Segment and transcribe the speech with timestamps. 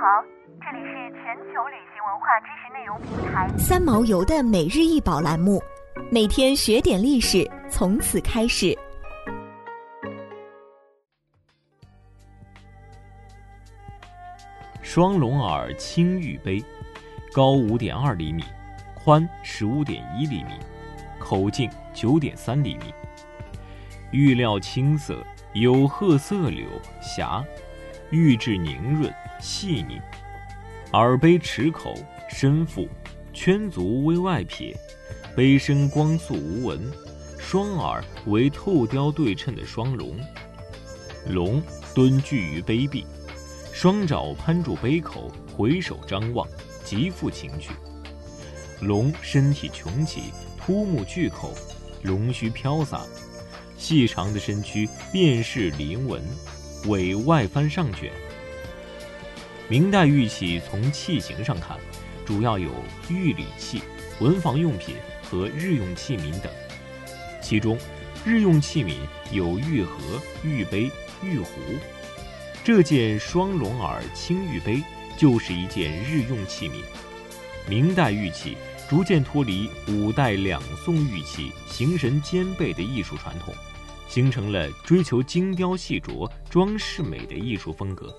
[0.00, 0.22] 好，
[0.60, 5.60] 这里是全球旅行文化知识内容平台三毛游的每日一宝栏目，
[6.08, 8.78] 每天学点历史，从此开始。
[14.82, 16.62] 双龙耳青玉杯，
[17.34, 18.44] 高五点二厘米，
[18.94, 20.52] 宽十五点一厘米，
[21.18, 22.94] 口径九点三厘米。
[24.12, 26.68] 玉料青色，有褐色柳
[27.02, 27.42] 霞，
[28.10, 30.00] 玉质凝润细腻。
[30.92, 31.94] 耳杯齿口
[32.30, 32.88] 深腹，
[33.32, 34.74] 圈足微外撇，
[35.36, 36.90] 杯身光素无纹。
[37.38, 40.18] 双耳为透雕对称的双龙，
[41.28, 41.62] 龙
[41.94, 43.06] 蹲踞于杯壁。
[43.72, 46.46] 双爪攀住杯口，回首张望，
[46.84, 47.70] 极富情趣。
[48.80, 50.24] 龙身体穹起，
[50.58, 51.54] 突目巨口，
[52.02, 53.02] 龙须飘洒，
[53.76, 56.22] 细长的身躯遍饰鳞纹，
[56.86, 58.12] 尾外翻上卷。
[59.68, 61.76] 明代玉器从器型上看，
[62.24, 62.70] 主要有
[63.08, 63.82] 玉礼器、
[64.20, 66.52] 文房用品和日用器皿等。
[67.42, 67.78] 其中，
[68.24, 68.94] 日用器皿
[69.30, 69.98] 有玉盒、
[70.42, 70.90] 玉杯、
[71.22, 71.50] 玉壶。
[72.64, 74.82] 这件双龙耳青玉杯
[75.16, 76.74] 就是一件日用器皿。
[77.66, 78.56] 明代玉器
[78.88, 83.54] 逐渐脱离五代两宋玉器形神兼备的艺术传统，
[84.08, 88.12] 形成了追求精雕细琢、装饰美的艺术风格。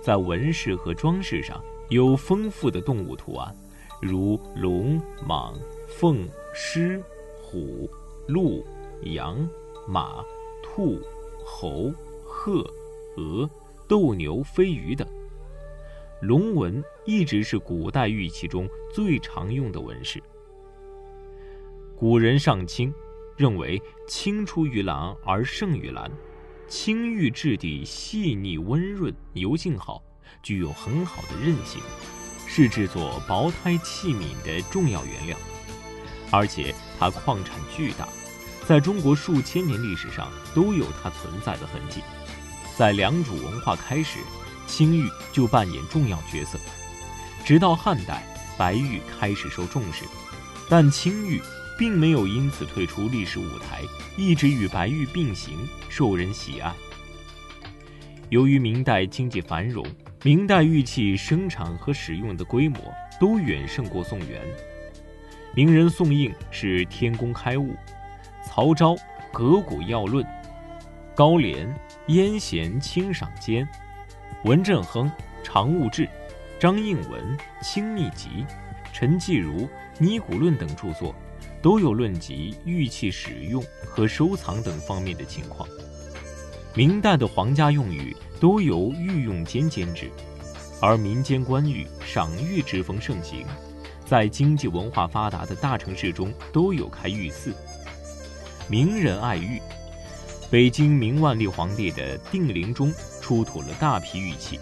[0.00, 3.52] 在纹饰和装饰上有丰富的动物图案，
[4.00, 5.54] 如龙、蟒、
[5.88, 7.02] 凤、狮、
[7.40, 7.90] 虎、
[8.28, 8.64] 鹿、
[9.02, 9.48] 羊、
[9.88, 10.22] 马、
[10.62, 11.00] 兔、
[11.44, 12.64] 猴、鹤、
[13.16, 13.50] 鹅。
[13.88, 15.06] 斗牛、飞鱼等，
[16.22, 20.22] 龙纹一直是古代玉器中最常用的纹饰。
[21.94, 22.94] 古人上青，
[23.36, 26.10] 认为青出于蓝而胜于蓝，
[26.68, 30.02] 青玉质地细腻温润，油性好，
[30.42, 31.80] 具有很好的韧性，
[32.46, 35.36] 是制作薄胎器皿的重要原料。
[36.30, 38.08] 而且它矿产巨大，
[38.66, 42.00] 在中国数千年历史上都有它存在的痕迹。
[42.76, 44.18] 在良渚文化开始，
[44.66, 46.58] 青玉就扮演重要角色。
[47.44, 48.24] 直到汉代，
[48.56, 50.04] 白玉开始受重视，
[50.70, 51.40] 但青玉
[51.78, 53.80] 并没有因此退出历史舞台，
[54.16, 56.72] 一直与白玉并行，受人喜爱。
[58.28, 59.84] 由于明代经济繁荣，
[60.22, 62.78] 明代玉器生产和使用的规模
[63.20, 64.40] 都远胜过宋元。
[65.54, 67.74] 名人宋应是天工开物，
[68.46, 68.96] 曹昭
[69.32, 70.26] 革古要论，
[71.14, 71.72] 高廉。
[72.08, 73.66] 燕贤清赏间，
[74.42, 75.08] 文振亨
[75.44, 76.08] 常务志，
[76.58, 78.44] 张应文清秘籍，
[78.92, 79.68] 陈继儒
[79.98, 81.14] 尼古论等著作，
[81.62, 85.68] 都有论及玉器使用和收藏等方面的情况。
[86.74, 90.10] 明代的皇家用玉都由御用监监制，
[90.80, 93.46] 而民间官玉赏玉之风盛行，
[94.04, 97.54] 在经济文化发达的大城市中都有开玉寺。
[98.68, 99.60] 名人爱玉。
[100.50, 102.92] 北京明万历皇帝的定陵中
[103.22, 104.60] 出土了大批玉器，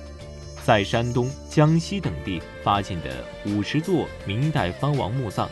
[0.65, 5.51] 在山东、江西等地发现的五十座明代藩王墓葬，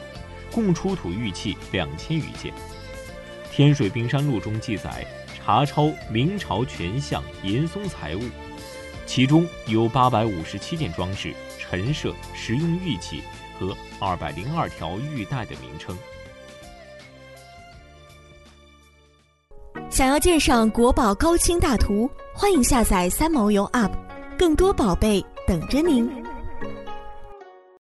[0.52, 2.52] 共出土玉器两千余件。
[3.50, 8.22] 《天水冰山录》中记载，查抄明朝权相严嵩财物，
[9.06, 13.22] 其中有八百五十七件装饰、陈设、实用玉器
[13.58, 15.96] 和二百零二条玉带的名称。
[19.90, 23.90] 想要鉴赏国宝高清大图，欢迎下载三毛游 App，
[24.38, 26.27] 更多宝贝等着您。